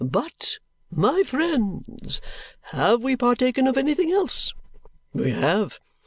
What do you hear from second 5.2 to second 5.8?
have.